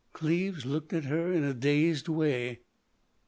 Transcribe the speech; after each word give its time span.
Cleves 0.13 0.65
looked 0.65 0.93
at 0.93 1.03
her 1.03 1.31
in 1.31 1.43
a 1.43 1.53
dazed 1.53 2.07
way. 2.07 2.61